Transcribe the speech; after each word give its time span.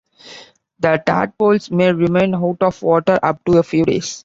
The 0.79 0.99
tadpoles 1.05 1.69
may 1.69 1.91
remain 1.93 2.33
out 2.33 2.57
of 2.63 2.81
water 2.81 3.19
up 3.21 3.45
to 3.45 3.59
a 3.59 3.63
few 3.63 3.85
days. 3.85 4.19